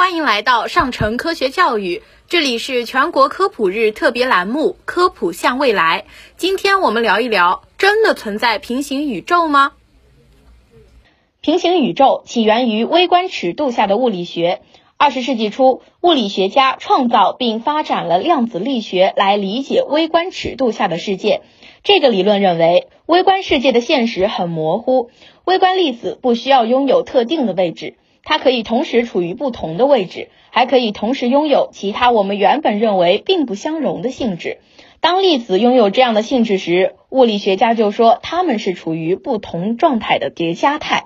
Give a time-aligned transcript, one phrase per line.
[0.00, 6.06] 欢迎来到上城科学教育，这里是全国科普日特别栏目《科普向未来》。
[6.38, 9.72] 今天我们聊一聊，真的存在平行宇宙吗？
[11.42, 14.62] 平行宇宙起源于微观尺度下的物理学。
[14.96, 21.42] 二十世纪初，物理学家创造并发展了量子力学来理解微观尺度下的世界。
[21.84, 25.10] 这个理论认为，微观世界的现实很模糊，
[25.44, 34.58] 微观粒子不需要拥有特定的位置，它可以同时处于不同的位置，还可以同时拥有其他我们原本认为并不相容的性质。
[35.00, 41.04] 当粒子拥有这样的性质时，物理学家就说它们是处于不同状态的叠加态。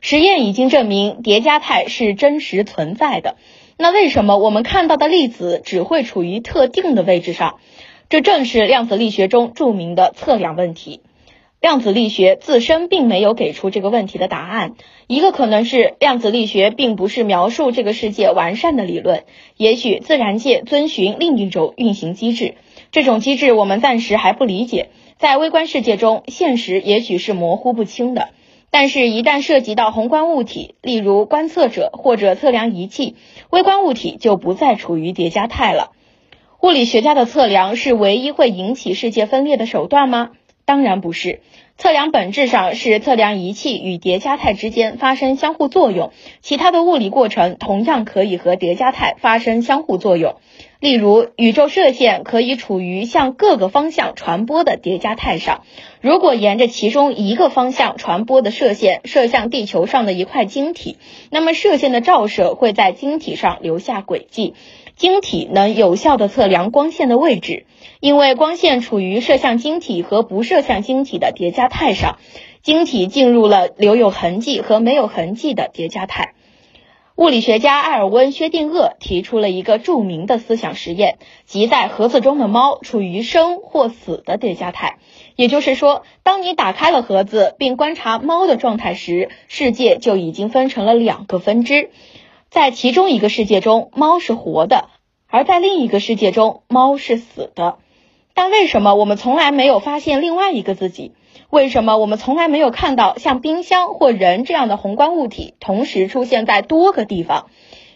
[0.00, 3.36] 实验已经证明叠加态是真实存在的。
[3.76, 7.56] 那为什么我们看到的粒子只会处于特定的位置上？
[8.08, 11.00] 这正是量子力学中著名的测量问题。
[11.64, 14.74] 量子力学自身并没有给出这个问题的答案。
[15.06, 19.24] 一个可能是量子力学并不是描述这个世界完善的理论，
[19.56, 22.56] 也许自然界遵循另一种运行机制。
[22.92, 24.90] 这种机制我们暂时还不理解。
[25.16, 28.28] 在微观世界中，现实也许是模糊不清的。
[28.70, 33.16] 但是，一旦涉及到宏观物体，例如观测者或者测量仪器，
[33.48, 35.92] 微观物体就不再处于叠加态了。
[36.60, 40.32] 物理学家的测量是唯一会引起世界分裂的手段吗？
[40.64, 41.40] 当然不是。
[41.76, 50.36] 测量本质上是测量仪器与叠加态之间发生相互作用，其他的物理过程同样可以和叠加态发生相互作用。
[50.78, 55.62] 例如，宇宙射线可以处于向各个方向传播的叠加态上。
[56.00, 60.98] 如果沿着其中一个方向传播的射线射向地球上的一块晶体，
[61.30, 64.54] 那么射线的照射会在晶体上留下轨迹。
[64.96, 67.66] 晶体能有效地测量光线的位置，
[68.00, 72.18] 因为光线处于射向晶体和不射向晶体的叠加态上。
[72.62, 76.34] 晶体进入了留有痕迹和没有痕迹的叠加态。
[77.16, 84.98] 物理学家埃尔温·薛定谔提出了一个著名的思想实验，即在盒子中的猫处于生或死的叠加态。
[85.36, 91.90] 也就是说，当你打开了盒子并观察猫的状态时，世界就已经分成了两个分支。
[92.54, 94.88] 在其中一个世界中，猫是活的；
[95.26, 97.78] 而在另一个世界中，猫是死的。
[98.32, 101.14] 但为什么我们从来没有发现另外一个自己？
[101.50, 107.46] 为什么我们从来没有看到像冰箱或人这样的宏观物体同时出现在多个地方？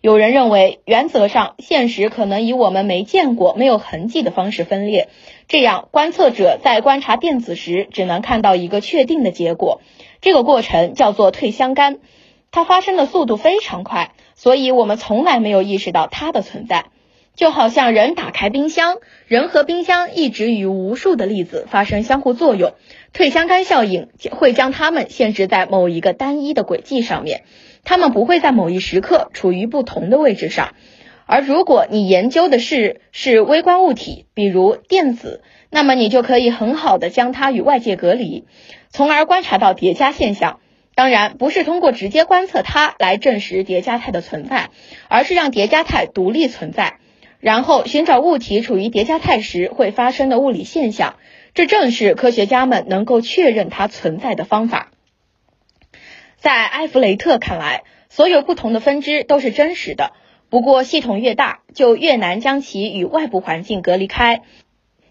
[0.00, 5.08] 有人认为，原则上，现实可能以我们没见过、没有痕迹的方式分裂。
[5.48, 9.80] 这样，观测者在观察电子时，只能看到一个确定的结果。
[10.20, 11.98] 这个过程叫做退相干，
[12.54, 16.84] 它发生的速度非常快，所以我们从来没有意识到它的存在。
[17.34, 22.74] 就好像人打开冰箱，人和冰箱一直与无数的粒子发生相互作用，
[23.12, 27.42] 退相干效应会将它们限制在某一个单一的轨迹上面，
[27.82, 30.74] 它们不会在某一时刻处于不同的位置上。
[31.26, 38.44] 而如果你研究的是是微观物体，比如电子，那么你就可以很好的将它与外界隔离，
[38.90, 40.60] 从而观察到叠加现象。
[40.94, 44.70] 当然，不是通过直接观测它来证实叠加态的存在，
[45.08, 46.98] 而是让叠加态独立存在。
[47.40, 51.16] 然后寻找物体处于叠加态时会发生的物理现象，
[51.52, 54.92] 这正是科学家们能够确认它存在的方法。
[56.38, 60.12] 在埃弗雷特看来，所有不同的分支都是真实的，
[60.48, 64.42] 不过系统越大，就越难将其与外部环境隔离开，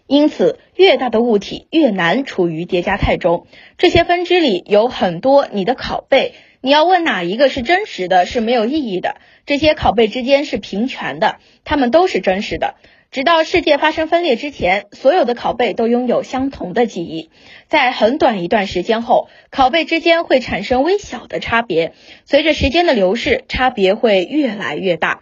[0.06, 3.46] 因此越大的物体越难处于叠加态中。
[3.78, 6.34] 这些分支里有很多你的拷贝。
[6.60, 9.16] 你要问哪一个是真实的，是没有意义的。
[9.44, 12.74] 这些拷贝之间是平权的，它们都是真实的。
[13.10, 17.30] 直到世界发生分裂之前，所有的拷贝都拥有相同的记忆。
[17.68, 21.92] 在很短一段时间后，拷贝之间会产生微小的差别。
[22.24, 25.20] 随着时间的流逝，差别会越来越大。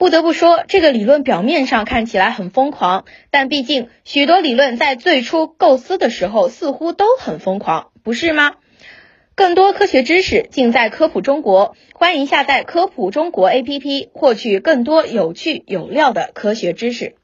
[0.00, 8.52] 不得不说，这个理论表面上看起来很疯狂，但毕竟许多理论在最初构思的时候似乎都很疯狂，不是吗？
[9.34, 17.16] 更多科学知识尽在科普中国，欢迎下载科普中国 APP，获取更多有趣有料的科学知识。